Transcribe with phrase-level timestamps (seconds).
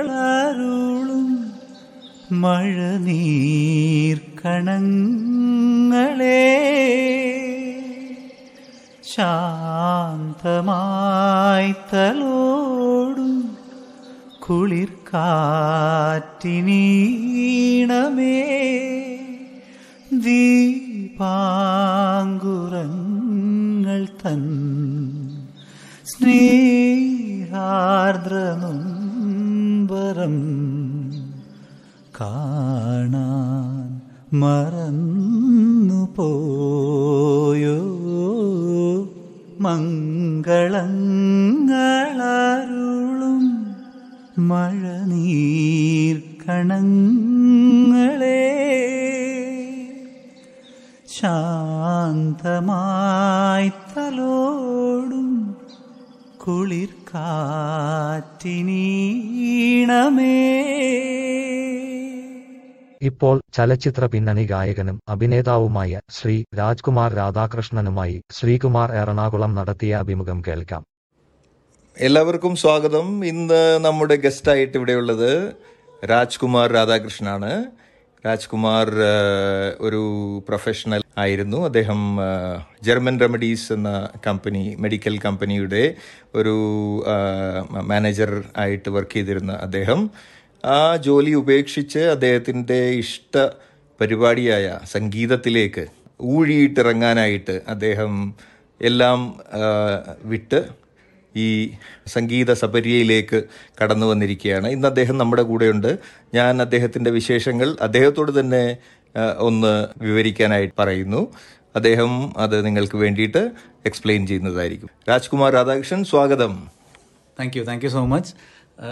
[0.00, 1.28] മംഗളങ്ങളരുളും
[5.20, 6.44] മഴനീർക്കണങ്ങളെ
[10.30, 13.32] ശാന്തമായി തലോടും
[14.46, 14.88] കുളിർക്കാറ്റിനീണമേ
[22.70, 24.42] ദീപാങ്കുറങ്ങൾ തൻ
[26.06, 27.17] തൻ
[27.60, 30.36] സ്നേഹാർദ്രനുംബരം
[32.18, 33.88] കാണാൻ
[34.34, 37.78] മറന്നു പോയോ
[42.10, 43.44] മംഗളങ്ങളരുളും
[44.50, 45.14] മഴനീർക്കണങ്ങളെ
[52.40, 55.28] ശാന്തമായി തലോടും
[56.48, 58.36] കുളിർ കാറ്റിനീണമേ.
[63.02, 70.82] ഇപ്പോൾ ചലച്ചിത്ര പിന്നണി ഗായകനും അഭിനേതാവുമായ ശ്രീ രാജ്കുമാർ രാധാകൃഷ്ണനുമായി ശ്രീകുമാർ എറണാകുളം നടത്തിയ അഭിമുഖം കേൾക്കാം.
[71.96, 73.24] എല്ലാവർക്കും സ്വാഗതം.
[73.24, 75.54] ഇന്ന് നമ്മുടെ ഗസ്റ്റായിട്ട് ഇവിടെയുള്ളത്
[76.10, 77.52] രാജ്കുമാർ രാധാകൃഷ്ണനാണ്.
[78.24, 78.88] രാജ്കുമാർ
[79.80, 80.00] ഒരു
[80.48, 81.58] പ്രൊഫഷണൽ ആയിരുന്നു.
[81.64, 82.00] അദ്ദേഹം
[82.86, 83.90] ജർമ്മൻ റെമഡീസ് എന്ന
[84.26, 85.84] കമ്പനി മെഡിക്കൽ കമ്പനിയുടെ
[86.34, 86.54] ഒരു
[87.90, 90.02] മാനേജർ ആയിട്ട് വർക്ക് ചെയ്തിരുന്ന അദ്ദേഹം
[90.64, 93.34] ആ ജോലി ഉപേക്ഷിച്ച് അദ്ദേഹത്തിന്റെ ഇഷ്ട
[94.00, 95.84] പരിപാടിയായ സംഗീതത്തിലേക്ക്
[96.32, 98.12] ഊഴിയിട്ടിറങ്ങാനായിട്ട് അദ്ദേഹം
[98.80, 99.20] എല്ലാം
[100.24, 100.60] വിട്ട്
[101.36, 101.70] ഈ
[102.06, 103.42] സംഗീത സപര്യയിലേക്ക്
[103.82, 104.68] കടന്നു വന്നിരിക്കുകയാണ്.
[104.68, 105.98] ഇന്ന് അദ്ദേഹം നമ്മുടെ കൂടെയുണ്ട്.
[106.34, 108.76] ഞാൻ അദ്ദേഹത്തിന്റെ വിശേഷങ്ങൾ അദ്ദേഹത്തോട് തന്നെ
[109.38, 111.28] ഒന്ന് വിവരിക്കാനായിട്ട് പറയുന്നു.
[111.76, 113.50] അദ്ദേഹം അത് നിങ്ങൾക്ക് വേണ്ടിയിട്ട്
[113.86, 114.88] എക്സ്പ്ലെയിൻ ചെയ്യുന്നതായിരിക്കും.
[115.08, 116.68] രാജ്കുമാർ രാധാകൃഷ്ണൻ സ്വാഗതം.
[117.40, 118.34] Thank you thank you so much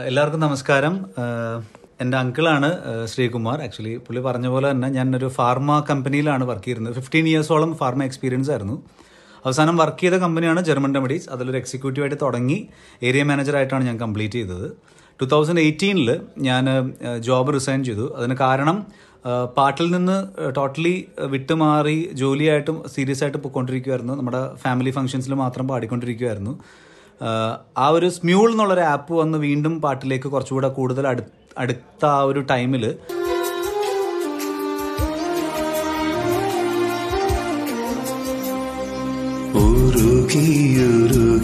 [0.07, 1.07] എല്ലാവർക്കും നമസ്കാരം.
[2.01, 2.71] എന്റെ അങ്കിളാണ്
[3.07, 3.63] ശ്രീകുമാർ.
[3.63, 8.51] ആക്ച്വലി പുള്ളി പറഞ്ഞ പോലെ തന്നെ ഞാൻ ഒരു ഫാർമ കമ്പനിയിലാണ് വർക്ക് ചെയ്യുന്നത് ഫിഫ്റ്റീൻ ഇയേഴ്സോളം ഫാർമ എക്സ്പീരിയൻസ്
[8.51, 8.83] ആയിരുന്നു.
[9.47, 12.59] അവസാനം വർക്ക് ചെയ്ത കമ്പനിയാണ് ജർമ്മൻ റെമഡീസ് അതിലൊരു എക്സിക്യൂട്ടീവായിട്ട് തുടങ്ങി.
[13.09, 14.69] ഏരിയ മാനേജറായിട്ടാണ് ഞാൻ കംപ്ലീറ്റ് ചെയ്തത്.
[15.21, 16.09] ടു തൗസൻഡ് എയ്റ്റീനിൽ
[16.49, 16.65] ഞാൻ
[17.27, 18.07] ജോബ് റിസൈൻ ചെയ്തു.
[18.19, 18.79] അതിന് കാരണം
[19.59, 20.17] പാട്ടിൽ നിന്ന്
[20.57, 20.93] ടോട്ടലി
[21.35, 26.53] വിട്ടുമാറി ജോലിയായിട്ടും സീരിയസ് ആയിട്ട് പോയിക്കൊണ്ടിരിക്കുമായിരുന്നു നമ്മുടെ ഫാമിലി ഫംഗ്ഷൻസിൽ മാത്രം പാടിക്കൊണ്ടിരിക്കുമായിരുന്നു
[27.85, 31.07] ആ ഒരു സ്മ്യൂൾ എന്നുള്ളൊരു ആപ്പ് വന്ന് വീണ്ടും പാട്ടിലേക്ക് കുറച്ചുകൂടെ കൂടുതൽ
[31.63, 32.85] അടുത്ത ആ ഒരു ടൈമിൽ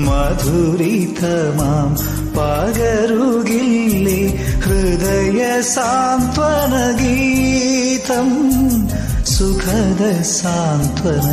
[0.07, 1.91] മധുരിതമാം
[2.37, 4.21] പകരുകില്ലേ
[4.65, 5.41] ഹൃദയ
[5.73, 6.71] സാന്ത്വനഗീതം
[9.33, 10.01] സുഖദ
[10.33, 11.23] സാന്ത്വന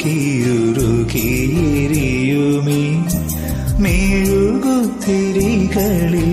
[0.00, 2.82] ഗീതം ഉരുകിയുരുകിരിയുമീ
[5.00, 6.32] മെഴുകുത്തിരികളിൽ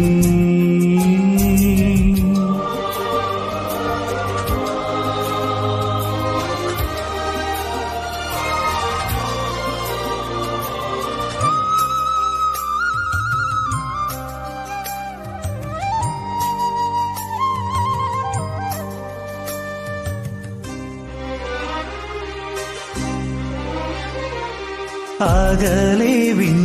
[25.28, 26.65] ಆಗಲೇ ವಿನ್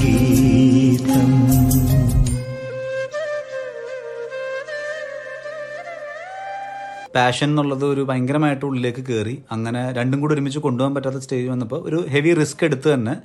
[7.15, 12.05] പാഷൻ എന്നുള്ളത് ഒരു ഭയങ്കരമായിട്ട് ഉള്ളിലേക്ക് കയറി അങ്ങനെ രണ്ടും കൂടി ഒരുമിച്ച് കൊണ്ടുപോകാൻ പറ്റാത്ത സ്റ്റേജ് വന്നപ്പോൾ ഒരു
[12.09, 13.15] ഹെവി റിസ്ക് എടുത്ത് തന്നെ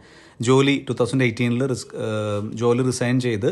[0.40, 1.94] ജോലി ടു തൗസൻഡ് എയ്റ്റീനിൽ റിസ്ക്
[2.54, 3.50] ജോലി റിസൈൻ ചെയ്ത്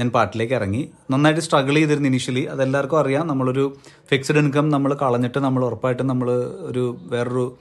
[0.00, 0.90] ഞാൻ പാട്ടിലേക്ക് ഇറങ്ങി.
[1.10, 3.26] നന്നായിട്ട് സ്ട്രഗിൾ ചെയ്തിരുന്നു ഇനിഷ്യലി അതെല്ലാവർക്കും അറിയാം.
[3.26, 3.76] നമ്മളൊരു
[4.10, 6.30] ഫിക്സ്ഡ് ഇൻകം നമ്മൾ കളഞ്ഞിട്ട് നമ്മൾ ഉറപ്പായിട്ടും നമ്മൾ
[6.60, 7.56] ഒരു വേറൊരു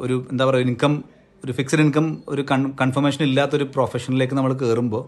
[0.00, 0.92] ഒരു എന്താ പറയുക ഇൻകം
[1.46, 5.02] ഒരു ഫിക്സഡ് ഇൻകം ഒരു കൺ കൺഫർമേഷൻ ഇല്ലാത്തൊരു പ്രൊഫഷനിലേക്ക് നമ്മൾ കയറുമ്പോൾ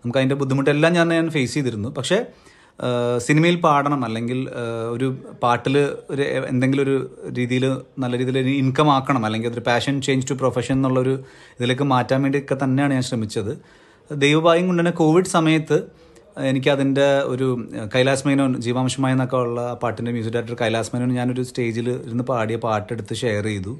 [0.00, 1.88] നമുക്ക് അതിന്റെ ബുദ്ധിമുട്ടെല്ലാം ഞാൻ ഞാൻ ഫേസ് ചെയ്തിരുന്നു.
[1.98, 2.18] പക്ഷേ
[3.26, 4.40] സിനിമയിൽ പാടണം അല്ലെങ്കിൽ
[4.94, 5.06] ഒരു
[5.44, 5.76] പാട്ടിൽ
[6.12, 6.96] ഒരു എന്തെങ്കിലും ഒരു
[7.38, 7.64] രീതിയിൽ
[8.02, 11.14] നല്ല രീതിയിൽ ഇൻകം ആക്കണം അല്ലെങ്കിൽ അതൊരു പാഷൻ ചേഞ്ച് ടു പ്രൊഫഷൻ എന്നുള്ളൊരു
[11.58, 13.52] ഇതിലേക്ക് മാറ്റാൻ വേണ്ടിയൊക്കെ തന്നെയാണ് ഞാൻ ശ്രമിച്ചത്.
[14.10, 15.78] ദൈവഭാഗ്യം കൊണ്ട് തന്നെ കോവിഡ് സമയത്ത്
[16.50, 17.48] എനിക്ക് അതിന്റെ ഒരു
[17.94, 23.46] കൈലാസ് മേനോൻ ജീവാംശമായെന്നൊക്കെ ഉള്ള പാട്ടിന്റെ മ്യൂസിക് ഡയറക്ടർ കൈലാസ് മേനോൻ ഞാനൊരു സ്റ്റേജിൽ ഇരുന്ന് പാടിയ പാട്ടെടുത്ത് ഷെയർ
[23.52, 23.74] ചെയ്തു.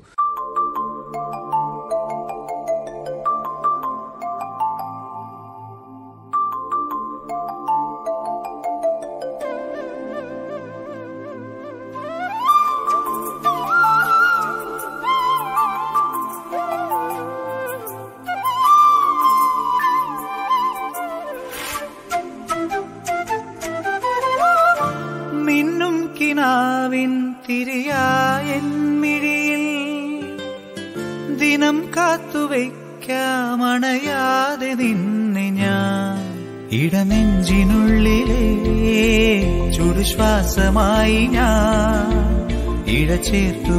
[43.29, 43.78] sentir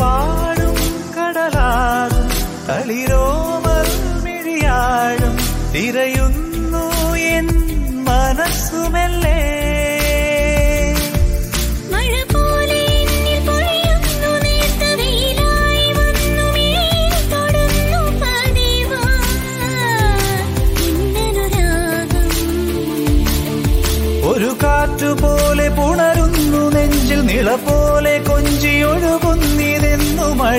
[0.00, 0.76] തിരപാടും
[1.14, 2.28] കടലാകും
[2.68, 3.88] തളിരോമർ
[4.24, 5.34] മിഴിയാഴും
[5.74, 6.49] തിരയുന്നു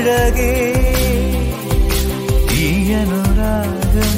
[0.04, 0.54] అడగే
[2.60, 4.16] ఈ అనురాగం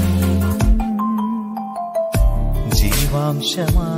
[2.78, 3.90] జీవాంశమా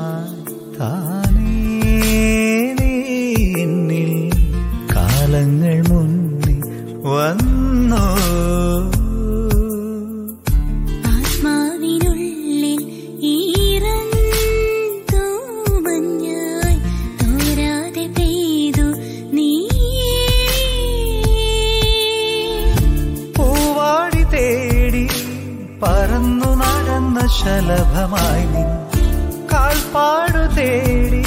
[30.15, 31.23] കാൽപ്പാടു തേടി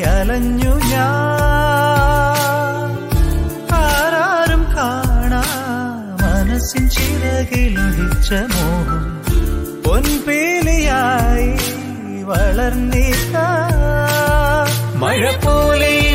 [0.00, 2.90] അലഞ്ഞു ഞാൻ.
[3.72, 5.42] ആരാരും കാണാ
[6.22, 9.02] മനസ്സിൻ ചിറകിലൊഴിച്ച മോഹം.
[9.82, 11.50] പൊൻപേലിയായി
[12.22, 13.34] വളർന്നിട്ട
[14.96, 16.07] മഴ പോലെ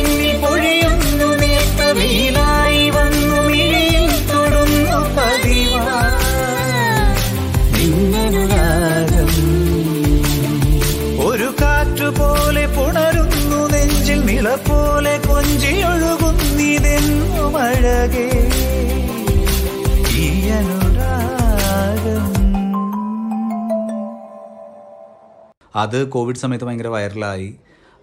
[25.76, 27.50] അത് കോവിഡ് സമയത്ത് ഭയങ്കര വൈറലായി.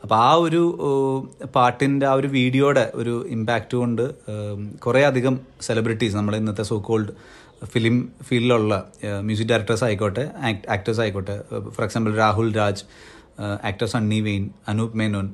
[0.02, 0.62] അപ്പോൾ ആ ഒരു
[1.56, 4.04] പാട്ടിന്റെ ആ ഒരു വീഡിയോയുടെ ഒരു ഇമ്പാക്റ്റ് കൊണ്ട്
[4.84, 7.12] കുറേ അധികം സെലിബ്രിറ്റീസ് നമ്മൾ ഇന്നത്തെ സോ കോൾഡ്
[7.64, 8.74] ഫിലിം ഫീൽഡിലുള്ള
[9.20, 10.24] മ്യൂസിക് ഡയറക്ടേഴ്സ് ആയിക്കോട്ടെ
[10.74, 11.36] ആക്ടേഴ്സ് ആയിക്കോട്ടെ
[11.74, 12.84] for example Rahul Raj
[13.70, 15.26] actor Sunny Wayne Anoop Menon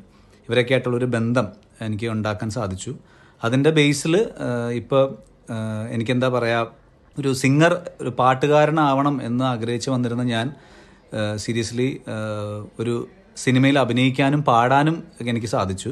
[0.49, 1.47] ഇവരൊക്കെ ആയിട്ടുള്ളൊരു ബന്ധം
[1.87, 2.93] എനിക്ക് ഉണ്ടാക്കാൻ സാധിച്ചു.
[3.45, 4.15] അതിന്റെ ബേസിൽ
[4.81, 5.03] ഇപ്പോൾ
[5.91, 6.73] എനിക്കെന്താ പറയുക
[7.19, 10.47] ഒരു സിംഗർ ഒരു പാട്ടുകാരനാവണം എന്ന് ആഗ്രഹിച്ച് വന്നിരുന്ന ഞാൻ
[11.37, 12.01] സീരിയസ്ലി
[12.81, 15.91] ഒരു സിനിമയിൽ അഭിനയിക്കാനും പാടാനും എനിക്ക് സാധിച്ചു.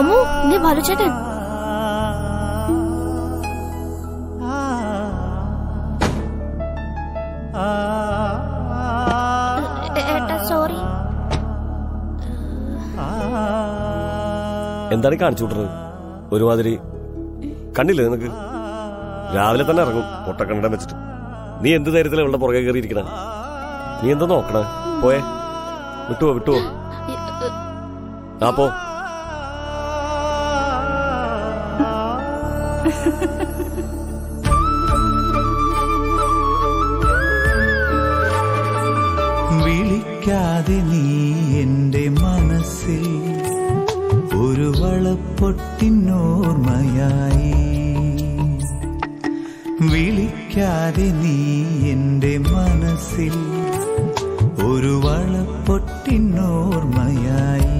[0.00, 1.12] അമ്മോ നീ ബാലുചേട്ടൻ
[14.96, 15.64] എന്താണ് കാണിച്ചു വിട്ടത്
[16.34, 16.72] ഒരുമാതിരി
[17.78, 18.28] കണ്ടില്ലേ നിനക്ക്?
[19.36, 20.96] രാവിലെ തന്നെ ഇറങ്ങും പൊട്ടക്കണ്ടം വെച്ചിട്ട്.
[21.62, 23.02] നീ എന്ത് ധൈര്യത്തിലെ ഇവളുടെ പുറകെ കയറി ഇരിക്കണ
[24.00, 24.58] നീ എന്താ നോക്കണ?
[25.02, 25.20] പോയെ.
[26.08, 26.60] വിട്ടുവോ വിട്ടുവോ?
[28.42, 28.66] ആ പോ.
[49.80, 51.36] വിളിക്കാതെ നീ
[51.90, 53.36] എന്റെ മനസ്സിൽ
[54.64, 57.72] ഒരു വളപ്പൊട്ടിനോർമ്മയായി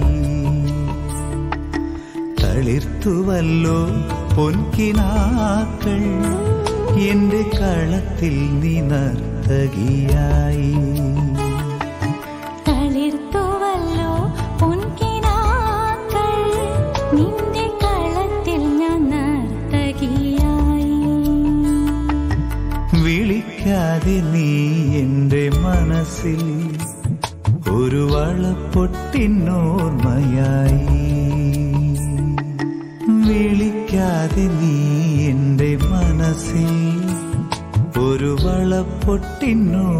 [2.41, 3.79] തളിർത്തുവല്ലോ
[4.35, 6.03] പൊൻകിനാക്കൾ
[7.09, 10.71] എന്റെ കളത്തിൽ നീ നർത്തകിയായി.
[38.77, 39.96] ഒരു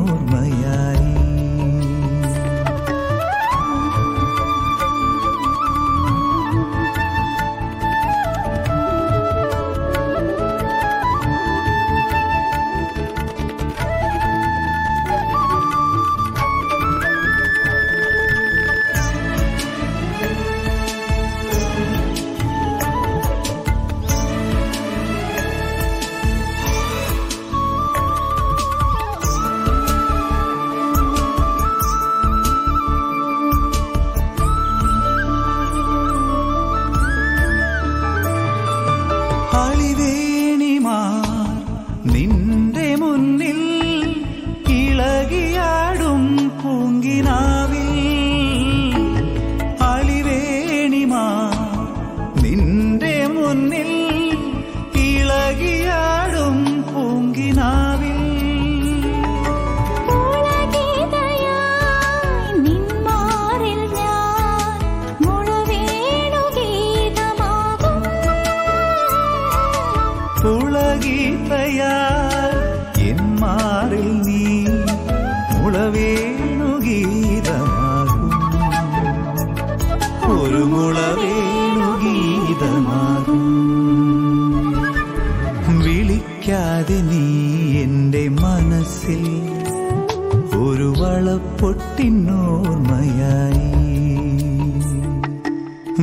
[90.68, 93.68] ഒരു വളപ്പൊട്ടിനോർമ്മയായി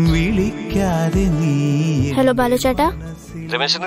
[0.07, 1.55] വിളിക്കാതെ നീ
[2.13, 2.93] ഹലോ ബാലുചേട്ടാ.
[3.53, 3.79] രമേശ്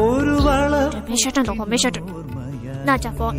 [0.00, 0.74] ഒരു വള
[3.18, 3.34] ഫോൺ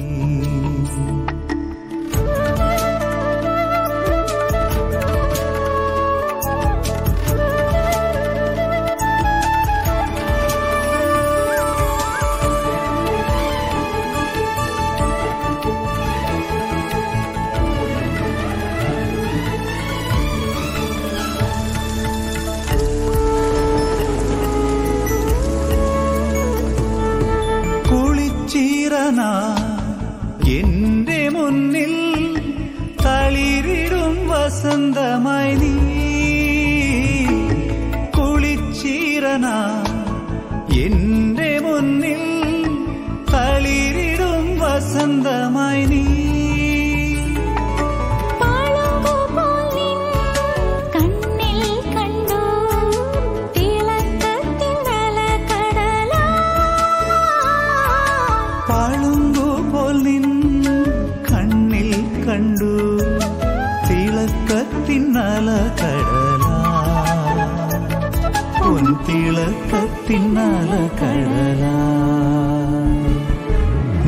[69.08, 71.76] തിളക്കത്തിന്നല കടലാ.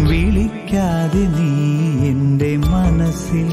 [0.10, 1.52] വിളിക്കാതെ നീ
[2.10, 3.52] എന്റെ മനസ്സിൽ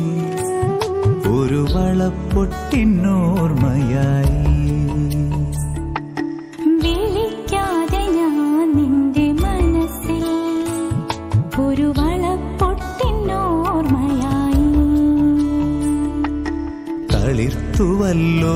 [1.28, 4.31] ഒരു വളപ്പൊട്ടിനോർമ്മയായി
[18.12, 18.54] തളിർത്തുവല്ലോ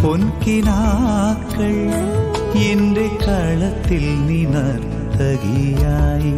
[0.00, 1.74] പൊൻകിനാക്കൾ.
[2.70, 6.34] എന്റെ കളത്തിൽ നിനർത്തകിയായി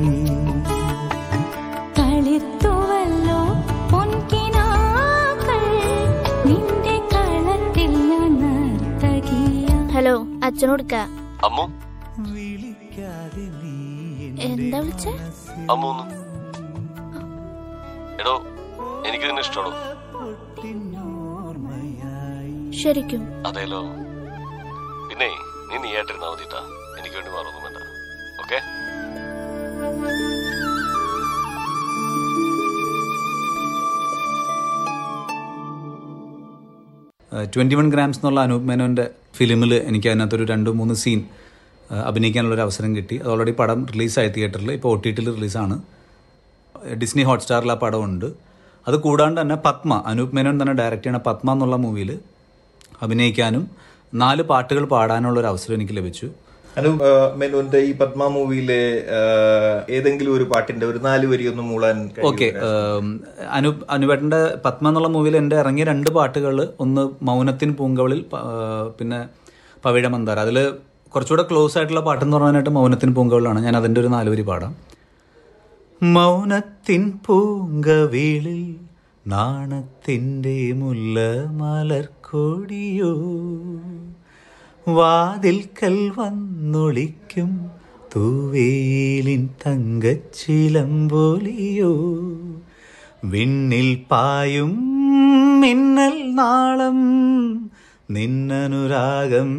[1.98, 3.40] കളിത്തുവല്ലോ
[3.92, 5.64] പൊൻകിനാക്കൾ.
[6.46, 9.66] നിന്റെ കളത്തിൽ ഞാൻ നർത്തകിയ.
[9.96, 10.94] ഹലോ അച്ഛനോടുക്ക.
[11.48, 11.66] അമ്മു.
[12.30, 13.76] വിളിക്കാതെ നീ
[14.48, 15.12] എന്താ വിളിച്ചേ?
[15.70, 16.04] അമ്മൂന്ന്
[18.22, 18.34] എടോ
[19.08, 19.76] എനിക്ക് നിന്നെ ഇഷ്ടമാണോ
[22.82, 23.22] ശരിക്കും.
[23.48, 23.80] അതേലോ.
[25.08, 25.28] പിന്നെ
[25.68, 26.60] നീ നീയായിട്ടിരുന്നാ മതിട്ടാ
[26.98, 27.78] എനിക്ക് വേണ്ടി മാറൊന്നും വേണ്ട.
[28.42, 28.58] ഓക്കെ?
[37.54, 39.04] ട്വന്റി വൺ ഗ്രാംസ് എന്നുള്ള അനൂപ് മേനോന്റെ
[39.36, 41.20] ഫിലിമിൽ എനിക്ക് അതിനകത്തൊരു രണ്ട് മൂന്ന് സീൻ
[42.08, 43.16] അഭിനയിക്കാനുള്ളൊരു അവസരം കിട്ടി.
[43.22, 45.76] അത് ഓൾറെഡി പടം റിലീസായി തിയേറ്ററിൽ ഇപ്പോൾ ഒ ടി ടിയിൽ റിലീസാണ്
[47.02, 48.28] ഡിസ്നി ഹോട്ട്സ്റ്റാറിൽ ആ പടമുണ്ട്
[48.86, 52.10] അത് കൂടാണ്ട് തന്നെ പത്മ അനൂപ് മേനോൻ തന്നെ ഡയറക്റ്റ് ചെയ്യണ പത്മ എന്നുള്ള മൂവിയിൽ
[53.04, 53.64] അഭിനയിക്കാനും
[54.22, 56.26] നാല് പാട്ടുകൾ പാടാനുള്ള ഒരു അവസരം എനിക്ക് ലഭിച്ചു.
[56.78, 56.90] അനു
[57.40, 58.82] മെനുവിന്റെ ഈ പത്മ മൂവിയിലെ
[59.96, 61.96] ഏതെങ്കിലും ഒരു പാട്ടിന്റെ ഒരു നാല് വരി ഒന്ന് മൂളാൻ?
[62.28, 62.48] ഓക്കെ
[63.56, 68.20] അനു അനുപേട്ടന്റെ പത്മ എന്നുള്ള മൂവിയിൽ എന്റെ ഇറങ്ങിയ രണ്ട് പാട്ടുകൾ ഒന്ന് മൗനത്തിൻ പൂങ്കവളിൽ
[68.98, 69.20] പിന്നെ
[69.84, 70.38] പവിഴ മന്ദാര.
[70.46, 70.58] അതിൽ
[71.14, 74.72] കുറച്ചുകൂടെ ക്ലോസ് ആയിട്ടുള്ള പാട്ടെന്ന് പറയാനായിട്ട് മൗനത്തിൻ പൂങ്കവളിലാണ് ഞാൻ അതിന്റെ ഒരു നാലുവരി പാടാം.
[76.00, 78.62] മൗനത്തിൻ പൂങ്കവിളിൽ
[79.26, 81.18] നാണത്തിന്റെ മുല്ല
[82.30, 83.12] മലർക്കൊടിയോ
[84.86, 87.50] വാതിൽക്കൽ വന്നൊളിക്കും
[88.12, 91.92] തൂവേലിൻ തങ്കച്ചിലമ്പൊലിയോ
[93.24, 94.72] വിണ്ണിൽ പായും
[95.60, 97.00] മിന്നൽ നാളം
[98.10, 99.50] നിന്നനുരാഗം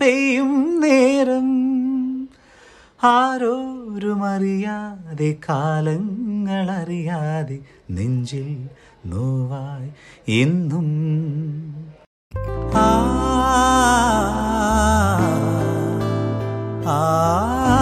[0.00, 1.48] പെയ്യും നേരം.
[3.02, 7.58] ആരോരുമറിയാതെ കാലങ്ങളറിയാതെ
[7.90, 8.48] നെഞ്ചിൽ
[9.06, 9.90] നോവായി
[10.40, 10.88] എന്നും.
[12.74, 12.86] ആ
[16.86, 17.73] ആ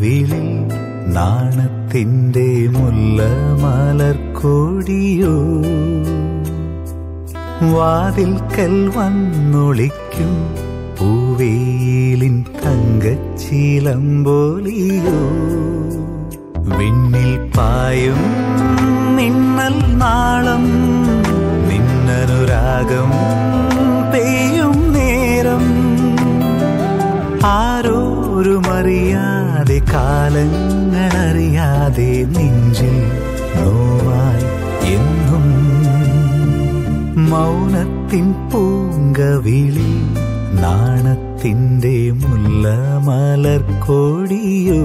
[0.00, 0.48] പൂങ്കവിളിൽ
[1.14, 3.20] നാണത്തിന്റെ മുല്ല
[3.62, 5.32] മലർക്കൊടിയോ
[7.72, 10.30] വാതിൽക്കൽ വന്നൊളിക്കും
[10.98, 15.18] പൂവേലിൻ തങ്കച്ചിലമ്പോലിയോ
[16.70, 18.22] വിണ്ണിൽ പായും
[19.18, 20.66] മിന്നൽ നാളം
[21.68, 23.12] നിന്നനുരാഗം രാഗം
[24.12, 25.64] പെയ്യും നേരം.
[29.68, 32.94] ആരോരുമറിയാതെ കാലങ്ങളറിയാതെ നെഞ്ചിൽ
[33.56, 34.46] നോവായി
[34.92, 35.44] എന്നും
[37.30, 39.90] മൗനത്തിൻ പൂങ്കവിളി
[40.62, 42.64] നാണത്തിന്റെ മുല്ല
[43.08, 44.80] മലർക്കൊടിയോ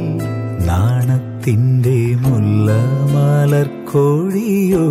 [0.69, 4.87] നാണത്തിന്റെ മുല്ലമാലർ കോഴിയോ?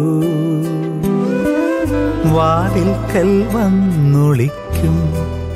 [2.28, 4.98] വാതിൽ വാതിൽക്കൽ വന്നൊളിക്കും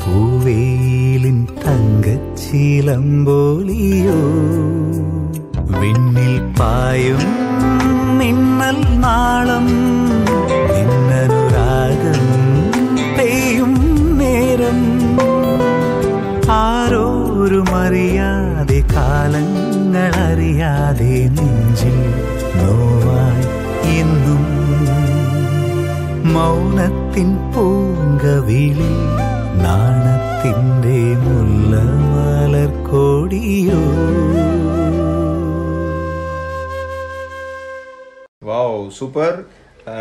[0.03, 4.19] പൂവേലിൻ തങ്കച്ചിലമ്പോലിയോ
[5.71, 7.23] വിണ്ണിൽ പായും
[8.17, 9.67] മിന്നൽ നാളം
[17.51, 19.47] ആരോരുമറിയാതെ കാലങ്ങളറിയാതെ
[21.37, 21.95] നെഞ്ചിൽ
[22.57, 23.47] നോവായി
[23.95, 24.43] എന്നും
[26.35, 28.91] മൗനത്തിൻ പൂങ്കവിളി
[29.65, 31.73] നാണത്തിന്റെ മുല്ല
[32.13, 33.81] മലർക്കൊടിയോ
[38.43, 39.33] വാവ് സൂപ്പർ.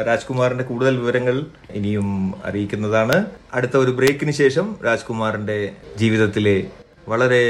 [0.07, 1.37] രാജ്കുമാറിന്റെ കൂടുതൽ വിവരങ്ങൾ
[1.73, 2.09] ഇനിയും
[2.45, 3.17] അറിയിക്കുന്നതാണ്.
[3.55, 5.59] അടുത്ത ഒരു ബ്രേക്കിന് ശേഷം രാജ്കുമാറിന്റെ
[5.99, 6.57] ജീവിതത്തിലെ
[7.11, 7.44] വളരെ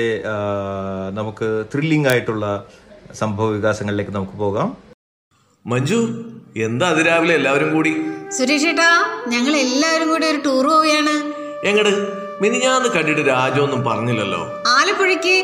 [1.19, 2.45] നമുക്ക് ത്രില്ലിംഗ് ആയിട്ടുള്ള
[3.21, 4.69] സംഭവ വികാസങ്ങളിലേക്ക് നമുക്ക് പോകാം.
[5.67, 5.99] മഞ്ജു
[6.67, 7.93] എന്താ അതിരാവിലെ എല്ലാവരും കൂടി?
[8.39, 8.89] സുരേഷ് ഏട്ടാ
[9.33, 11.15] ഞങ്ങൾ എല്ലാവരും കൂടി ഒരു ടൂർ പോവുകയാണ്.
[11.71, 11.93] എങ്ങട്?
[12.43, 14.43] മിനിഞ്ഞാന്ന് കണ്ടിട്ട് രാജൊന്നും പറഞ്ഞില്ലല്ലോ.
[14.77, 15.35] ആലപ്പുഴയ്ക്ക്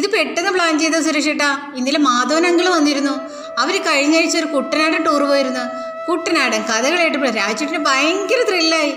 [0.00, 1.50] ഇത് പെട്ടെന്ന് പ്ലാൻ ചെയ്ത സുരേഷ് ഏട്ടാ?
[1.78, 3.14] ഇന്നലെ മാധവൻ അങ്കിൾ വന്നിരുന്നു.
[3.62, 5.64] അവർ കഴിഞ്ഞ ആഴ്ച ഒരു കുട്ടനാടൻ ടൂർ പോയിരുന്നു.
[6.08, 8.92] കുട്ടനാടൻ കഥകൾ കേട്ടപ്പോൾ രാജേട്ടിന് ഭയങ്കര ത്രില്ലായി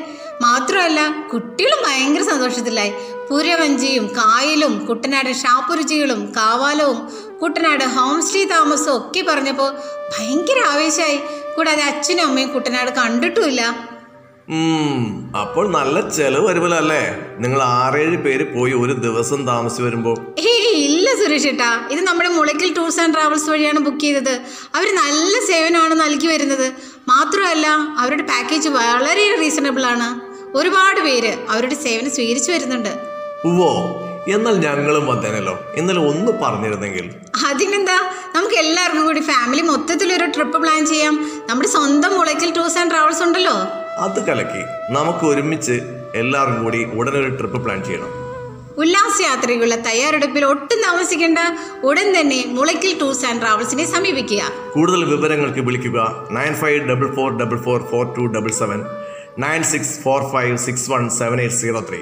[0.46, 1.02] മാത്രമല്ല
[1.34, 2.92] കുട്ടികളും ഭയങ്കര സന്തോഷത്തിലായി.
[3.30, 7.00] പുരവഞ്ചിയും കായലും കുട്ടനാട് ഷാപ്പുരുചികളും കാവാലവും
[7.42, 9.70] കുട്ടനാട് ഹോം സ്റ്റേ താമസവും ഒക്കെ പറഞ്ഞപ്പോൾ
[10.14, 11.18] ഭയങ്കര ആവേശമായി
[11.58, 13.62] കൂടാതെ അച്ഛനും അമ്മയും കുട്ടനാട് കണ്ടിട്ടുമില്ല.
[15.42, 17.00] അപ്പോൾ നല്ല ചെലവ് വരുമല്ലോ
[17.44, 20.14] നിങ്ങൾ ആറേഴ് പേര് പോയി ഒരു ദിവസം താമസിച്ചു വരുമ്പോ.
[20.86, 24.34] ഇല്ല സുരേഷ് ഏട്ടാ ഇത് നമ്മുടെ മുളയ്ക്കൽ ടൂർസ് ആൻഡ് ട്രാവൽസ് വഴിയാണ് ബുക്ക് ചെയ്തത്.
[24.76, 26.74] അവർ നല്ല സേവനമാണ് നൽകി വരുന്നത്.
[27.08, 30.08] മാത്രമല്ല അവരുടെ പാക്കേജ് വളരെ റീസണബിൾ ആണ്
[30.58, 33.17] ഒരുപാട് പേര് അവരുടെ സേവനം സ്വീകരിച്ചു വരുന്നുണ്ട്.
[33.48, 33.72] ഉവ്വോ
[34.34, 35.60] എന്നാൽ ഞങ്ങളും വന്നേനല്ലോ.
[35.76, 37.06] ഇന്നലെ ഒന്ന് പറഞ്ഞിരുന്നെങ്കിൽ.
[37.48, 37.98] അതിനെന്താ?
[38.36, 41.32] നമുക്ക് എല്ലാവർക്കും കൂടി ഫാമിലി മൊത്തത്തിൽ ഒരു ട്രിപ്പ് പ്ലാൻ ചെയ്യാം.
[41.50, 43.54] നമ്മുടെ സ്വന്തം മുളയ്ക്കൽ ടൂർസ് ആൻഡ് ട്രാവൽസ് ഉണ്ടല്ലോ.
[43.98, 45.76] അത് കലക്കി നമുക്ക് ഒരുമിച്ച്
[46.16, 48.12] എല്ലാവരും കൂടി ഉടനെ ഒരു ട്രിപ്പ് പ്ലാൻ ചെയ്യണം.
[48.78, 51.40] ഉല്ലാസ യാത്രയ്ക്കുള്ള തയ്യാറെടുപ്പിൽ ഒട്ടും താമസിക്കേണ്ട.
[51.84, 54.52] ഉടൻ തന്നെ മുളയ്ക്കൽ ടൂർസ് ആൻഡ് ട്രാവൽസിനെ സമീപിക്കുക.
[54.74, 56.28] കൂടുതൽ വിവരങ്ങൾക്ക് വിളിക്കുക.
[56.32, 58.86] Nine five double four double four four two double seven.
[59.40, 61.98] Nine six four five six one seven eight zero three.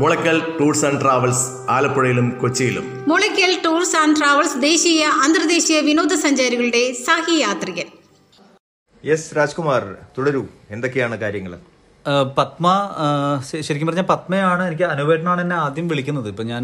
[0.00, 1.42] Mulakkal tours and travels
[1.74, 2.84] ആലപ്പുഴയിലും കൊച്ചിയിലും.
[3.10, 7.88] മുളയ്ക്കൽ ടൂർസ് ആൻഡ് ട്രാവൽസ് ദേശീയ അന്തർദേശീയ വിനോദസഞ്ചാരികളുടെ സഹി യാത്രികൻ
[9.04, 9.84] യെസ് രാജ്കുമാർ
[10.16, 10.42] തുടരൂ.
[10.74, 11.54] എന്തൊക്കെയാണ് കാര്യങ്ങൾ
[12.38, 12.66] പത്മ
[13.66, 16.28] ശരിക്കും പറഞ്ഞാൽ പത്മയാണ് എനിക്ക് അനുവേട്ടനാണ് എന്നെ ആദ്യം വിളിക്കുന്നത്.
[16.32, 16.62] ഇപ്പം ഞാൻ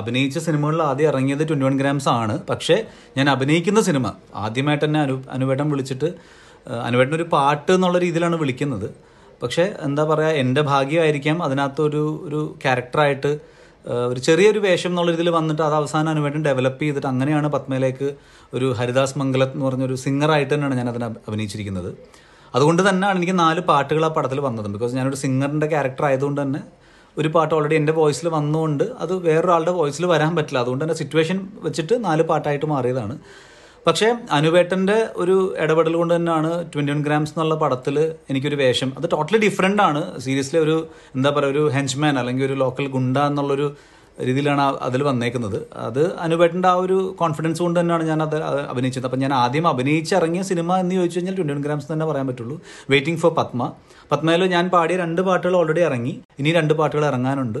[0.00, 2.36] അഭിനയിച്ച സിനിമകളിൽ ആദ്യം ഇറങ്ങിയത് ട്വന്റി വൺ ഗ്രാംസ് ആണ്.
[2.50, 2.76] പക്ഷേ
[3.16, 4.06] ഞാൻ അഭിനയിക്കുന്ന സിനിമ
[4.44, 6.10] ആദ്യമായിട്ട് തന്നെ അനു അനുവേട്ടൻ വിളിച്ചിട്ട്
[6.88, 8.88] അനുവേട്ടൻ ഒരു പാട്ട് എന്നുള്ള രീതിയിലാണ് വിളിക്കുന്നത്.
[9.42, 13.38] പക്ഷേ എന്താ പറയുക എന്റെ ഭാഗ്യമായിരിക്കാം അതിനകത്തൊരു ഒരു ക്യാരക്ടറായിട്ട്
[14.10, 18.08] ഒരു ചെറിയൊരു വേഷം എന്നുള്ള രീതിയിൽ വന്നിട്ട് അത് അവസാനം അതിനുവേണ്ടി ഡെവലപ്പ് ചെയ്തിട്ട് അങ്ങനെയാണ് പത്മയിലേക്ക്
[18.54, 21.90] ഒരു ഹരിദാസ് മംഗലത്ത് എന്ന് പറഞ്ഞൊരു സിംഗറായിട്ട് തന്നെയാണ് ഞാൻ അതിനെ അഭിനയിച്ചിരിക്കുന്നത്.
[22.54, 24.68] അതുകൊണ്ട് തന്നെയാണ് എനിക്ക് നാല് പാട്ടുകൾ ആ പടത്തിൽ വന്നത്.
[24.68, 26.60] ബിക്കോസ് ഞാനൊരു സിംഗറിന്റെ ക്യാരക്ടർ ആയതുകൊണ്ട് തന്നെ
[27.18, 30.58] ഒരു പാട്ട് ഓൾറെഡി എന്റെ വോയിസിൽ വന്നുകൊണ്ട് അത് വേറൊരാളുടെ വോയിസിൽ വരാൻ പറ്റില്ല.
[30.58, 33.18] അതുകൊണ്ട് തന്നെ സിറ്റുവേഷൻ വെച്ചിട്ട് നാല് പാട്ടായിട്ട് മാറിയതാണ്.
[33.86, 37.96] പക്ഷേ അനുവേട്ടന്റെ ഒരു ഇടപെടൽ കൊണ്ട് തന്നെയാണ് ട്വന്റി വൺ ഗ്രാംസ് എന്നുള്ള പടത്തിൽ
[38.30, 38.92] എനിക്കൊരു വേഷം.
[38.98, 40.20] അത് ടോട്ടലി ഡിഫറെന്റ് ആണ്.
[40.20, 40.76] സീരിയസ്ലി ഒരു
[41.14, 43.66] എന്താ പറയുക ഒരു ഹെഞ്ച്മാൻ അല്ലെങ്കിൽ ഒരു ലോക്കൽ ഗുണ്ട എന്നുള്ളൊരു
[44.26, 45.58] രീതിയിലാണ് അതിൽ വന്നേക്കുന്നത്.
[45.86, 48.36] അത് അനുവേട്ടന്റെ ആ ഒരു കോൺഫിഡൻസ് കൊണ്ട് തന്നെയാണ് ഞാൻ അത്
[48.72, 49.04] അഭിനയിച്ചത്.
[49.04, 52.56] അപ്പം ഞാൻ ആദ്യം അഭിനയിച്ചിറങ്ങിയ സിനിമ എന്ന് ചോദിച്ചു കഴിഞ്ഞാൽ ട്വന്റി വൺ ഗ്രാംസ് തന്നെ പറയാൻ പറ്റുള്ളൂ.
[52.90, 53.72] Waiting for Padma.
[54.12, 56.14] പത്മയിൽ ഞാൻ പാടിയ രണ്ട് പാട്ടുകൾ ഓൾറെഡി ഇറങ്ങി.
[56.38, 57.58] ഇനി രണ്ട് പാട്ടുകൾ ഇറങ്ങാനുണ്ട്.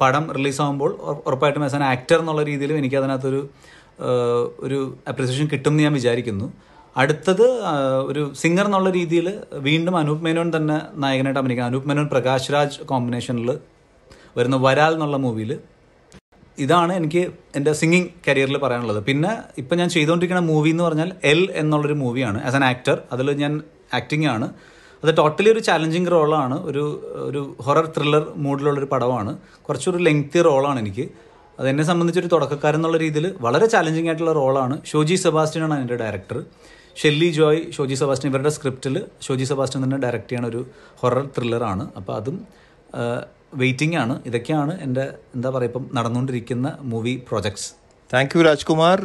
[0.00, 0.90] പടം റിലീസ് റിലീസാകുമ്പോൾ
[1.26, 3.40] ഉറപ്പായിട്ടും ആസ് ആൻ ആക്ടർ എന്നുള്ള രീതിയിലും എനിക്ക് അതിനകത്തൊരു
[4.64, 4.78] ഒരു
[5.10, 6.46] അപ്രിസിയേഷൻ കിട്ടും എന്ന് ഞാൻ വിചാരിക്കുന്നു.
[6.96, 7.44] അടുത്തത്
[8.10, 9.28] ഒരു സിംഗർ എന്നുള്ള രീതിയിൽ
[9.66, 13.50] വീണ്ടും അനൂപ് മേനോൻ തന്നെ നായകനായിട്ട് അഭിനയിക്കുക അനൂപ് മേനോൻ പ്രകാശ് രാജ് കോമ്പിനേഷനിൽ
[14.38, 15.52] വരുന്ന വരാൽ എന്നുള്ള മൂവിയിൽ
[16.58, 17.22] ഇതാണ് എനിക്ക്
[17.56, 19.00] എന്റെ സിംഗിങ് കരിയറിൽ പറയാനുള്ളത്.
[19.08, 23.52] പിന്നെ ഇപ്പം ഞാൻ ചെയ്തുകൊണ്ടിരിക്കുന്ന മൂവി എന്ന് പറഞ്ഞാൽ എൽ എന്നുള്ളൊരു മൂവിയാണ് ആസ് ആൻ ആക്ടർ അതിൽ ഞാൻ
[23.98, 24.46] ആക്ടിംഗ് ആണ്.
[25.02, 26.84] അത് ടോട്ടലി ഒരു ചാലഞ്ചിങ് റോളാണ് ഒരു
[27.28, 29.32] ഒരു ഹൊറർ ത്രില്ലർ മൂഡിലുള്ളൊരു പടമാണ്.
[29.66, 31.06] കുറച്ചൊരു ലെങ്തി റോളാണ് എനിക്ക്.
[31.62, 36.38] അത് എന്നെ സംബന്ധിച്ചൊരു തുടക്കക്കാരൻ എന്നുള്ള രീതിയിൽ വളരെ ചാലഞ്ചിങ് ആയിട്ടുള്ള റോളാണ് ഷോജി സെബാസ്റ്റ്യനാണ് അതിന്റെ ഡയറക്ടർ
[36.96, 38.94] ഷെല്ലി ജോയ് ഷോജി സെബാസ്റ്റ്യൻ ഇവരുടെ സ്ക്രിപ്റ്റിൽ
[39.26, 40.60] ഷോജി സെബാസ്റ്റ്യൻ തന്നെ ഡയറക്റ്റ് ചെയ്യുന്ന ഒരു
[41.02, 42.36] ഹൊറർ ത്രില്ലറാണ് അപ്പോൾ അതും
[43.60, 44.14] വെയിറ്റിംഗ് ആണ്.
[44.26, 45.04] ഇതൊക്കെയാണ് എന്റെ
[45.36, 47.68] എന്താ പറയുക ഇപ്പം നടന്നുകൊണ്ടിരിക്കുന്ന movie projects
[48.10, 48.98] thank you Rajkumar.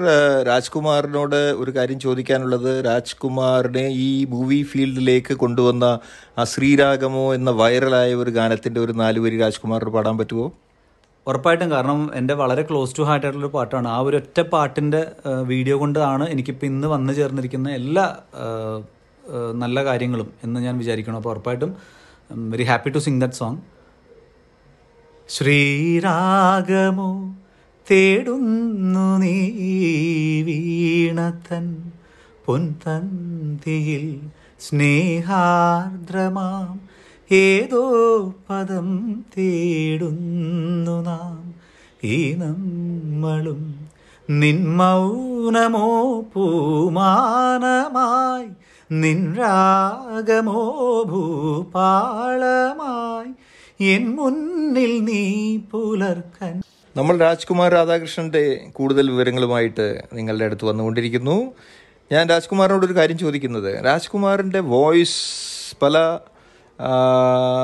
[0.49, 5.85] രാജ്കുമാറിനോട് ഒരു കാര്യം ചോദിക്കാനുള്ളത് രാജ്കുമാറിനെ ഈ മൂവി ഫീൽഡിലേക്ക് കൊണ്ടുവന്ന
[6.37, 10.47] ആ ശ്രീരാഗമോ എന്ന വൈറലായ ഒരു ഗാനത്തിന്റെ ഒരു നാലുവരി രാജ്കുമാറിന് പാടാൻ പറ്റുമോ
[11.29, 13.87] ഉറപ്പായിട്ടും കാരണം എന്റെ വളരെ ക്ലോസ് ടു ഹാർട്ട് ആയിട്ടുള്ള പാട്ടാണ്.
[13.95, 15.01] ആ ഒരു ഒറ്റ പാട്ടിന്റെ
[15.51, 18.05] വീഡിയോ കൊണ്ടാണ് എനിക്കിപ്പോൾ ഇന്ന് വന്നു ചേർന്നിരിക്കുന്ന എല്ലാ
[19.63, 21.71] നല്ല കാര്യങ്ങളും എന്ന് ഞാൻ വിചാരിക്കണം അപ്പോൾ ഉറപ്പായിട്ടും
[22.53, 23.59] very happy to sing that song
[25.29, 27.09] ശ്രീരാഗമോ
[27.87, 29.35] തേടുന്നു നീ
[30.49, 31.65] വീണത്തൻ
[32.45, 34.05] പൊൻതന്തിയിൽ
[34.67, 36.69] സ്നേഹാർദ്രമാം.
[37.31, 41.53] ഏതോ പദം തേടുന്നു നാം.
[42.03, 43.87] ഈ നമ്മളും
[44.29, 48.47] നിൻ മൗനമോ പൂമാനമായി
[48.91, 53.33] നിൻ രാഗമോ ഭൂപാളമായി.
[53.83, 56.61] എൻ മുന്നിൽ നീ പുലർക്കൻ
[56.97, 61.51] നമ്മൾ രാജ്കുമാർ രാധാകൃഷ്ണന്റെ കൂടുതൽ വിവരങ്ങളുമായിട്ട് നിങ്ങളുടെ അടുത്ത് വന്നുകൊണ്ടിരിക്കുന്നു.
[62.11, 63.85] ഞാൻ രാജ്കുമാറിനോട് ഒരു കാര്യം ചോദിക്കുന്നത്.
[63.85, 66.19] രാജ്കുമാറിന്റെ വോയിസ് പല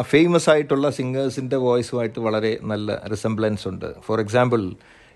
[0.02, 3.86] ഫേമസ് ആയിട്ടുള്ള സിംഗേഴ്സിന്റെ വോയിസുമായിട്ട് വളരെ നല്ല റിസംബ്ലൻസ് ഉണ്ട്.
[4.06, 4.72] ഫോർ എക്സാമ്പിൾ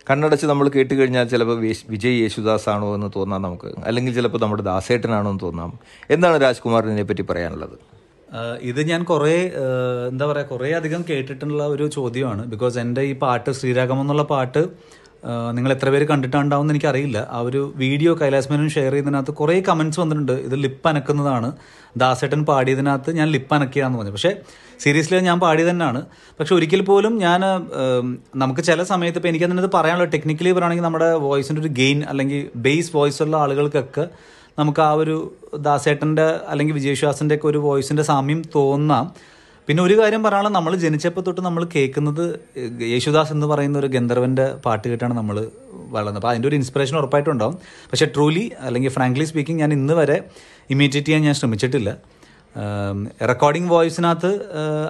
[0.09, 1.57] കണ്ണടച്ച് നമ്മൾ കേട്ട് കഴിഞ്ഞാൽ ചിലപ്പോൾ
[1.89, 3.73] വിജയ് യേശുദാസ് ആണോ എന്ന് തോന്നാം നമുക്ക്.
[3.85, 5.79] അല്ലെങ്കിൽ ചിലപ്പോൾ നമ്മുടെ ദാസേട്ടനാണോ എന്ന് തോന്നാം.
[6.09, 7.79] എന്താണ് രാജ്കുമാറിനെ പറ്റി പറയാനുള്ളത്?
[8.61, 9.51] ഇത് ഞാൻ കുറേ
[10.09, 12.45] എന്താ പറയുക കുറേ അധികം കേട്ടിട്ടുള്ള ഒരു ചോദ്യമാണ്.
[12.45, 14.67] ബിക്കോസ് എന്റെ ഈ പാട്ട് ശ്രീരാഗം എന്നുള്ള പാട്ട്
[15.53, 17.27] നിങ്ങൾ എത്ര പേര് കണ്ടിട്ടുണ്ടാവും എന്ന് എനിക്കറിയില്ല.
[17.29, 20.31] ആ ഒരു വീഡിയോ കൈലാസ് മേനോൻ ഷെയർ ചെയ്തതിനകത്ത് കുറേ കമൻസ് വന്നിട്ടുണ്ട്.
[20.31, 21.51] ഇത് ലിപ്പ് അനക്കുന്നതാണ്.
[21.97, 24.11] ദാസേട്ടൻ പാടിയതിനകത്ത് ഞാൻ ലിപ്പ് അനക്കിയാന്ന് പറഞ്ഞു.
[24.11, 24.35] പക്ഷേ
[24.79, 26.01] സീരിയസ്ലി ഞാൻ പാടി തന്നെയാണ്.
[26.39, 27.41] പക്ഷെ ഒരിക്കൽ പോലും ഞാൻ
[28.35, 33.23] നമുക്ക് ചില സമയത്ത് ഇപ്പോൾ എനിക്കതിനകത്ത് പറയാനുള്ള ടെക്നിക്കലി പറയുകയാണെങ്കിൽ നമ്മുടെ വോയിസിന്റെ ഒരു ഗെയിൻ അല്ലെങ്കിൽ ബേസ് വോയിസ്
[33.23, 34.05] ഉള്ള ആളുകൾക്കൊക്കെ
[34.59, 39.07] നമുക്ക് ആ ഒരു ദാസേട്ടന്റെ അല്ലെങ്കിൽ വിജയശ്വാസിന്റെ ഒക്കെ ഒരു വോയിസിന്റെ സാമ്യം തോന്നാം.
[39.67, 42.25] പിന്നെ ഒരു കാര്യം പറയാനുള്ള നമ്മൾ ജനിച്ചപ്പോൾ തൊട്ട് നമ്മൾ കേൾക്കുന്നത്
[42.81, 45.37] യേശുദാസ് എന്ന് പറയുന്ന ഒരു ഗന്ധർവന്റെ പാട്ട് കേട്ടാണ് നമ്മൾ
[45.95, 46.19] വളർന്നത്.
[46.19, 47.55] അപ്പോൾ അതിന്റെ ഒരു ഇൻസ്പിറേഷൻ ഉറപ്പായിട്ടുണ്ടാവും.
[47.91, 50.17] പക്ഷെ ട്രൂലി അല്ലെങ്കിൽ ഫ്രാങ്ക്ലി സ്പീക്കിംഗ് ഞാൻ ഇന്ന് വരെ
[50.69, 51.97] ഇമിറ്റേറ്റ് ചെയ്യാൻ ഞാൻ ശ്രമിച്ചിട്ടില്ല.
[53.29, 54.31] റെക്കോർഡിംഗ് വോയിസിനകത്ത്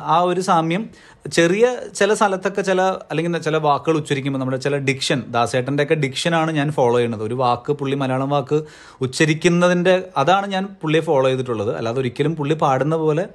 [0.02, 0.90] ആ ഒരു സാമ്യം
[1.38, 6.72] ചെറിയ ചില സ്ഥലത്തൊക്കെ ചില അല്ലെങ്കിൽ ചില വാക്കുകൾ ഉച്ചരിക്കുമ്പോൾ നമ്മുടെ ചില ഡിക്ഷൻ ദാസേട്ടന്റെ ഒക്കെ ഡിക്ഷനാണ് ഞാൻ
[6.72, 7.24] ഫോളോ ചെയ്യുന്നത്.
[7.24, 8.60] ഒരു വാക്ക് പുള്ളി മലയാളം വാക്ക്
[9.02, 11.78] ഉച്ചരിക്കുന്നതിന്റെ അതാണ് ഞാൻ പുള്ളിയെ ഫോളോ ചെയ്തിട്ടുള്ളത്.
[11.78, 13.26] അല്ലാതെ ഒരിക്കലും പുള്ളി പാടുന്ന പോലെ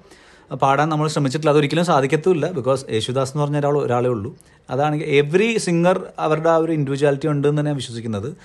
[0.57, 1.51] പാടാൻ നമ്മൾ ശ്രമിച്ചിട്ടില്ല.
[1.51, 2.51] അതൊരിക്കലും സാധിക്കത്തുമില്ല.
[2.51, 4.37] ബിക്കോസ് യേശുദാസ് എന്ന് പറഞ്ഞ ഒരാൾ ഒരാളേ ഉള്ളൂ.
[4.71, 8.37] അതാണെങ്കിൽ എവറി സിംഗർ അവരുടെ ആ ഒരു ഇൻഡിവിജ്വാലിറ്റി ഉണ്ട് എന്ന് ഞാൻ വിശ്വസിക്കുന്നത്.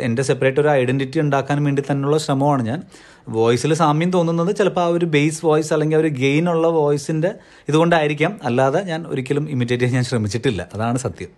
[0.00, 2.82] എന്റെ സെപ്പറേറ്റ് ഒരു ഐഡന്റിറ്റി ഉണ്ടാക്കാൻ വേണ്ടി തന്നെയുള്ള ശ്രമമാണ് ഞാൻ.
[3.28, 7.34] വോയിസിൽ സാമ്യം തോന്നുന്നത് ചിലപ്പോൾ ആ ഒരു ബേസ് വോയിസ് അല്ലെങ്കിൽ ആ ഒരു ഗെയിൻ ഉള്ള വോയിസിന്റെ
[7.68, 8.40] ഇതുകൊണ്ടായിരിക്കാം.
[8.42, 10.68] അല്ലാതെ ഞാൻ ഒരിക്കലും ഇമിറ്റേറ്റ് ചെയ്യാൻ ഞാൻ ശ്രമിച്ചിട്ടില്ല.
[10.74, 11.28] അതാണ് സത്യം.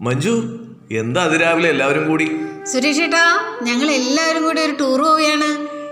[0.00, 0.58] മഞ്ജു
[0.92, 2.36] എന്താ അതിരാവിലെ എല്ലാവരും കൂടി?
[2.72, 5.50] സുരേഷ് ഏട്ടാ ഞങ്ങൾ എല്ലാവരും കൂടി ഒരു ടൂർ പോവുകയാണ്.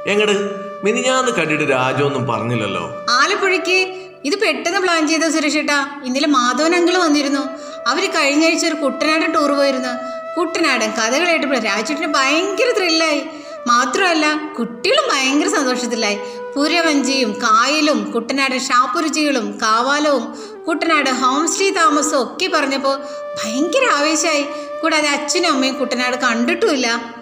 [0.08, 0.69] എങ്ങട്?
[0.84, 3.06] മിനിഞ്ഞാന്ന് കണ്ടിട്ട് രാജൊന്നും പറഞ്ഞില്ലല്ലോ.
[3.10, 3.78] ആലപ്പുഴയ്ക്ക്
[4.24, 5.88] ഇത് പെട്ടെന്ന് പ്ലാൻ ചെയ്ത സുരേഷ് ഏട്ടാ?
[6.04, 7.40] ഇന്നലെ മാധവൻ അങ്കിൾ വന്നിരുന്നു.
[7.86, 9.92] അവർ കഴിഞ്ഞ ആഴ്ച ഒരു കുട്ടനാടൻ ടൂർ പോയിരുന്നു.
[10.40, 13.22] കുട്ടനാടൻ കഥകൾ കേട്ടപ്പോൾ രാജേട്ടിന് ഭയങ്കര ത്രില്ലായി
[13.66, 16.18] മാത്രമല്ല കുട്ടികളും ഭയങ്കര സന്തോഷത്തിലായി.
[16.56, 20.24] പുരവഞ്ചിയും കായലും കുട്ടനാടൻ ഷാപ്പുരുചികളും കാവാലവും
[20.68, 22.98] കുട്ടനാട് ഹോം സ്റ്റേ താമസവും ഒക്കെ പറഞ്ഞപ്പോൾ
[23.42, 24.42] ഭയങ്കര ആവേശമായി
[24.82, 27.19] കൂടാതെ അച്ഛനും അമ്മയും കുട്ടനാട് കണ്ടിട്ടുമില്ല.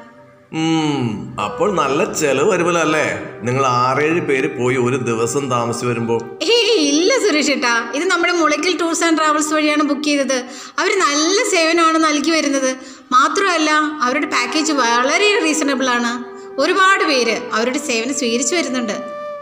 [1.45, 3.23] അപ്പോൾ നല്ല ചെലവ് വരുമല്ലോ അല്ലേ?
[3.43, 6.21] നിങ്ങൾ ആറേഴ് പേര് പോയി ഒരു ദിവസം താമസിച്ച് വരുമ്പോ.
[6.43, 7.93] ഇല്ല സുരേഷ് ഏട്ടാ.
[7.95, 10.45] ഇത് നമ്മുടെ മുളയ്ക്കൽ ടൂർസ് ആൻഡ് ട്രാവൽസ് വഴിയാണ് ബുക്ക് ചെയ്തത്.
[10.79, 12.77] അവർ നല്ല സേവനമാണ് നൽകി വരുന്നത്.
[13.13, 13.71] മാത്രമല്ല
[14.03, 16.25] അവരുടെ പാക്കേജ് വളരെ റീസണബിൾ ആണ്.
[16.61, 18.93] ഒരുപാട് പേര് അവരുടെ സേവനം സ്വീകരിച്ചു വരുന്നുണ്ട്.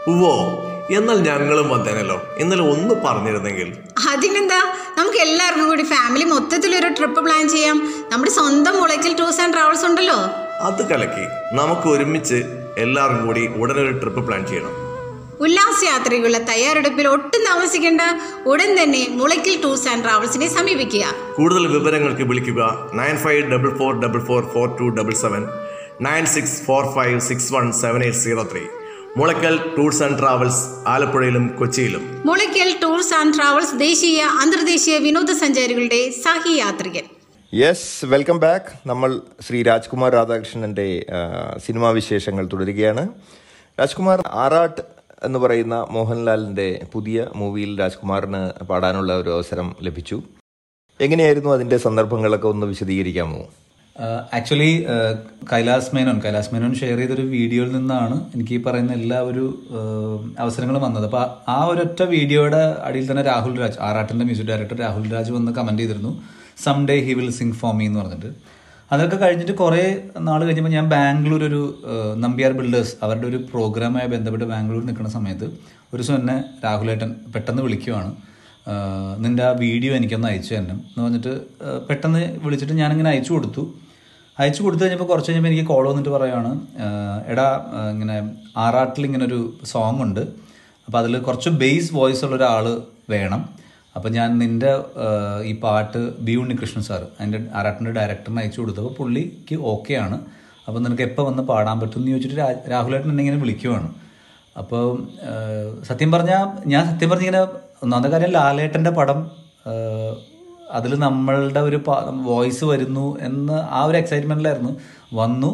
[0.09, 0.33] ഓ
[0.95, 3.77] എന്നാൽ ഞങ്ങളും വന്നേനല്ലോ ഇന്നലെ ഒന്ന് പറഞ്ഞിരുന്നെങ്കിൽ.
[4.09, 4.59] അതിനെന്താ?
[4.97, 7.93] നമുക്ക് എല്ലാവർക്കും കൂടി ഫാമിലി മൊത്തത്തിൽ ഒരു ട്രിപ്പ് പ്ലാൻ ചെയ്യാം.
[8.11, 10.46] നമ്മുടെ സ്വന്തം മുളയ്ക്കൽ ടൂർസ് ആൻഡ് ട്രാവൽസ് ഉണ്ടല്ലോ.
[10.61, 12.37] അത് കലക്കി നമുക്ക് ഒരുമിച്ച്
[12.77, 14.73] എല്ലാവരും കൂടി ഉടനെ ഒരു ട്രിപ്പ് പ്ലാൻ ചെയ്യണം.
[15.39, 18.01] ഉല്ലാസയാത്രയ്ക്കുള്ള തയ്യാറെടുപ്പിൽ ഒട്ടും താമസിക്കേണ്ട
[18.45, 21.05] ഉടൻ തന്നെ മുളയ്ക്കൽ ടൂർസ് ആൻഡ് ട്രാവൽസിനെ സമീപിക്കുക.
[21.35, 25.43] കൂടുതൽ വിവരങ്ങൾക്ക് വിളിക്കുക nine five double four double four four two double seven
[26.01, 28.61] nine six four five six one seven eight zero three.
[29.17, 32.23] Mulakkal tours and travels ആലപ്പുഴയിലും കൊച്ചിയിലും.
[32.25, 37.16] മുളയ്ക്കൽ ടൂർസ് ആൻഡ് ട്രാവൽസ് ദേശീയ അന്തർദേശീയ വിനോദസഞ്ചാരികളുടെ സഹി യാത്രികൻ
[37.53, 39.09] യെസ് വെൽക്കം ബാക്ക് നമ്മൾ
[39.45, 40.85] ശ്രീ രാജ്കുമാർ രാധാകൃഷ്ണന്റെ
[41.65, 43.03] സിനിമാ വിശേഷങ്ങൾ തുടരുകയാണ്.
[43.79, 44.83] രാജ്കുമാർ ആറാട്ട്
[45.27, 50.17] എന്ന് പറയുന്ന മോഹൻലാലിന്റെ പുതിയ മൂവിയിൽ രാജ്കുമാറിന് പാടാനുള്ള ഒരു അവസരം ലഭിച്ചു.
[50.99, 53.41] എങ്ങനെയായിരുന്നു അതിന്റെ സന്ദർഭങ്ങളൊക്കെ ഒന്ന് വിശദീകരിക്കാമോ?
[54.37, 54.71] ആക്ച്വലി
[55.51, 59.45] കൈലാസ് മേനോൻ കൈലാസ് മേനോൻ ഷെയർ ചെയ്തൊരു വീഡിയോയിൽ നിന്നാണ് എനിക്ക് ഈ പറയുന്ന എല്ലാ ഒരു
[60.39, 61.05] അവസരങ്ങളും വന്നത്.
[61.11, 61.23] അപ്പോൾ
[61.57, 66.13] ആ ഒരൊറ്റ വീഡിയോയുടെ അടിയിൽ തന്നെ രാഹുൽ രാജ് ആറാട്ടിന്റെ മ്യൂസിക് ഡയറക്ടർ രാഹുൽ രാജ് വന്ന് ചെയ്തിരുന്നു.
[66.65, 68.31] Some day he will sing for me എന്ന് പറഞ്ഞിട്ട്.
[68.91, 69.81] അതൊക്കെ കഴിഞ്ഞിട്ട് കുറേ
[70.27, 71.61] നാൾ കഴിഞ്ഞപ്പോൾ ഞാൻ ബാംഗ്ലൂർ ഒരു
[72.23, 75.47] നമ്പിയാർ ബിൽഡേഴ്സ് അവരുടെ ഒരു പ്രോഗ്രാമായി ബന്ധപ്പെട്ട് ബാംഗ്ലൂർ നിൽക്കുന്ന സമയത്ത്
[75.91, 78.11] ഒരു ദിവസം എന്നെ രാഹുലേട്ടൻ പെട്ടെന്ന് വിളിക്കുവാണ്.
[79.23, 81.33] നിന്റെ ആ വീഡിയോ എനിക്കൊന്ന് അയച്ചു തന്നെ എന്ന് പറഞ്ഞിട്ട്
[81.89, 83.63] പെട്ടെന്ന് വിളിച്ചിട്ട് ഞാനിങ്ങനെ അയച്ചു കൊടുത്തു.
[84.39, 86.51] അയച്ചു കൊടുത്തു കഴിഞ്ഞപ്പോൾ കുറച്ച് കഴിഞ്ഞപ്പോൾ എനിക്ക് കോൾ വന്നിട്ട് പറയുകയാണ്
[87.31, 87.47] എടാ
[87.93, 88.17] ഇങ്ങനെ
[88.63, 89.39] ആറാട്ടിൽ ഇങ്ങനെ ഒരു
[89.71, 90.23] സോങ് ഉണ്ട്.
[90.87, 92.65] അപ്പോൾ അതിൽ കുറച്ച് ബേസ് വോയിസ് ഉള്ള ഒരാൾ
[93.15, 93.41] വേണം.
[93.97, 94.71] അപ്പോൾ ഞാൻ നിന്റെ
[95.49, 100.17] ഈ പാട്ട് ബി ഉണ്ണികൃഷ്ണൻ സാർ അതിന്റെ ആറാട്ടിന്റെ ഡയറക്ടറിന് അയച്ചു കൊടുത്തപ്പോൾ പുള്ളിക്ക് ഓക്കെ ആണ്.
[100.67, 103.89] അപ്പോൾ നിനക്ക് എപ്പോൾ വന്ന് പാടാൻ പറ്റും എന്ന് ചോദിച്ചിട്ട് രാഹുലേട്ടൻ എന്നെ ഇങ്ങനെ വിളിക്കുവാണ്.
[104.61, 104.83] അപ്പോൾ
[105.87, 107.41] സത്യം പറഞ്ഞാൽ ഞാൻ സത്യം പറഞ്ഞിങ്ങനെ
[107.83, 109.19] ഒന്നാമത്തെ കാര്യം ലാലേട്ടന്റെ പടം
[110.77, 111.77] അതിൽ നമ്മളുടെ ഒരു
[112.29, 114.71] വോയിസ് വരുന്നു എന്ന് ആ ഒരു എക്സൈറ്റ്മെന്റിലായിരുന്നു
[115.19, 115.51] വന്നു.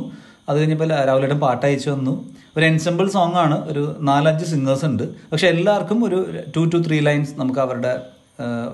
[0.49, 2.13] അത് കഴിഞ്ഞപ്പോൾ രാഹുലേട്ടൻ പാട്ട് അയച്ചു വന്നു
[2.58, 3.58] ഒരു എൻസെമ്പിൾ സോങ് ആണ്.
[3.71, 5.06] ഒരു നാലഞ്ച് സിംഗേഴ്സ് ഉണ്ട്.
[5.32, 6.19] പക്ഷെ എല്ലാവർക്കും ഒരു
[6.56, 7.93] ടു ടു ത്രീ ലൈൻസ് നമുക്ക് അവരുടെ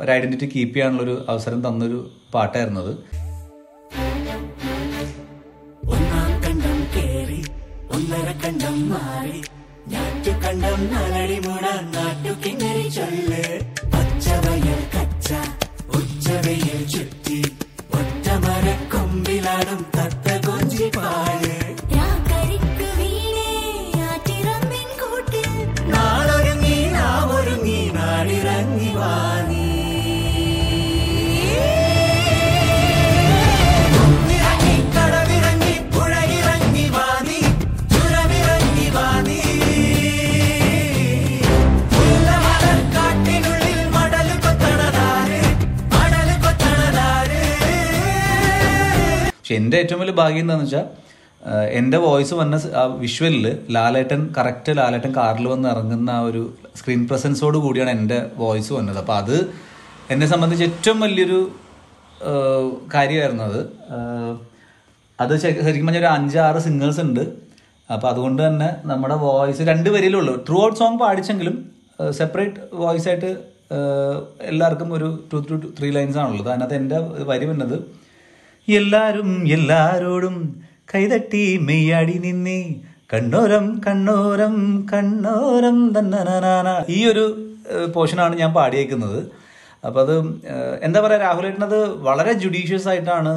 [0.01, 1.99] ഒരു ഐഡന്റിറ്റി കീപ്പ് ചെയ്യാനുള്ളൊരു അവസരം തന്നൊരു
[2.33, 2.93] പാട്ടായിരുന്നു അത്
[8.43, 9.39] കണ്ടം മാറി.
[9.87, 13.38] ഞാറ്റു കണ്ടം നാലടി മുട നാട്ടു കിങ്ങരി ചൊല്ല്
[49.49, 50.87] പക്ഷെ എന്റെ ഏറ്റവും വലിയ ഭാഗ്യം എന്താണെന്ന് വെച്ചാൽ
[51.77, 52.55] എന്റെ വോയിസ് വന്ന
[53.03, 56.41] വിഷ്വലിൽ ലാലേട്ടൻ കറക്റ്റ് ലാലേട്ടൻ കാറിൽ വന്ന് ഇറങ്ങുന്ന ആ ഒരു
[56.79, 58.99] സ്ക്രീൻ പ്രസൻസോട് കൂടിയാണ് എന്റെ വോയിസ് വന്നത്.
[59.03, 59.33] അപ്പോൾ അത്
[60.13, 61.39] എന്നെ സംബന്ധിച്ച് ഏറ്റവും വലിയൊരു
[62.95, 63.61] കാര്യമായിരുന്നു അത്.
[65.19, 67.23] അത് ശരിക്കും പറഞ്ഞാൽ ഒരു അഞ്ചാറ് സിംഗേഴ്സ് ഉണ്ട്.
[67.95, 71.55] അപ്പോൾ അതുകൊണ്ട് തന്നെ നമ്മുടെ വോയിസ് രണ്ട് വരിയിലുള്ളൂ ത്രൂ ഔട്ട് സോങ് പാടിച്ചെങ്കിലും
[72.19, 73.31] സെപ്പറേറ്റ് വോയിസ് ആയിട്ട്
[74.51, 76.51] എല്ലാവർക്കും ഒരു ടു ടു ത്രീ ലൈൻസ് ആണുള്ളത്.
[76.53, 76.99] അതിനകത്ത് എന്റെ
[77.31, 77.77] വരി വന്നത്
[78.77, 80.35] എല്ലാരും എല്ലാരോടും
[80.91, 82.59] കൈതട്ടി മെയ്യാടി നിന്നേ.
[83.13, 84.55] കണ്ണോരം കണ്ണോരം
[84.91, 87.23] കണ്ണോരം തന്നനാന ഈ ഒരു
[87.95, 89.19] പോർഷനാണ് ഞാൻ പാടിയേക്കുന്നത്.
[89.87, 90.15] അപ്പോൾ അത്
[90.87, 93.33] എന്താ പറയുക രാഹുലേട്ടനത് വളരെ ജുഡീഷ്യസ് ആയിട്ടാണ്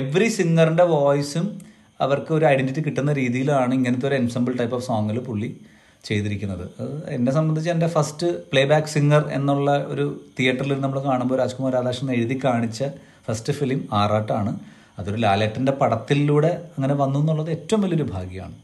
[0.00, 1.46] എവറി സിംഗറിന്റെ വോയിസും
[2.00, 5.50] അവർക്ക് ഒരു ഐഡന്റിറ്റി കിട്ടുന്ന രീതിയിലാണ് ഇങ്ങനത്തെ ഒരു എൻസമ്പിൾ ടൈപ്പ് ഓഫ് സോങ്ങിൽ പുള്ളി
[6.08, 6.64] ചെയ്തിരിക്കുന്നത്.
[7.16, 10.04] എന്നെ സംബന്ധിച്ച് എന്റെ ഫസ്റ്റ് പ്ലേ ബാക്ക് സിംഗർ എന്നുള്ള ഒരു
[10.38, 12.82] തിയേറ്ററിൽ നമ്മൾ കാണുമ്പോൾ രാജ്കുമാർ രാധാകൃഷ്ണൻ എഴുതി കാണിച്ച
[13.28, 14.52] ഫസ്റ്റ് ഫിലിം ആറാട്ടാണ്.
[14.98, 18.56] അതൊരു ലാലേട്ടന്റെ പടത്തിലൂടെ അങ്ങനെ വന്നു എന്നുള്ളത് ഏറ്റവും വലിയൊരു ഭാഗ്യമാണ്.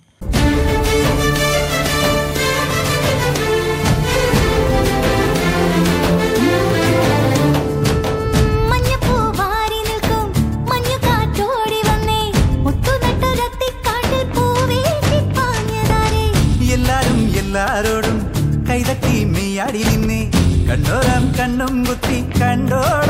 [17.43, 18.19] എല്ലാരോടും
[18.69, 20.21] കൈതട്ടി മെയ്യാടി നിന്നെ.
[20.69, 23.02] കണ്ണോരം കണ്ണും കുത്തി കണ്ടോളം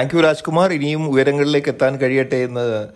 [0.00, 0.72] താങ്ക് യു രാജ്കുമാർ.
[0.72, 2.88] ഇനിയും ഉയരങ്ങളിലേക്ക് എത്താൻ കഴിയട്ടെ എന്ന്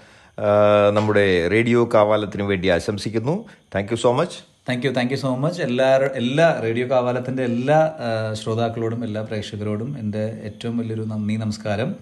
[0.96, 3.44] നമ്മുടെ റേഡിയോ കാവാലത്തിന് വേണ്ടി ആശംസിക്കുന്നു.
[3.74, 4.38] Thank you so much.
[4.68, 5.62] Thank you thank you so much.
[5.62, 7.92] എല്ലാ എല്ലാ റേഡിയോ കാവാലത്തിന്റെ എല്ലാ
[8.32, 11.94] ശ്രോതാക്കളോടും എല്ലാ പ്രേക്ഷകരോടും എന്റെ ഏറ്റവും വലിയൊരു നന്ദി നമസ്കാരം.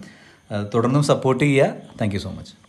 [0.73, 1.75] തുടർന്നും സപ്പോർട്ട് ചെയ്യുക.
[2.01, 2.62] Thank you so much.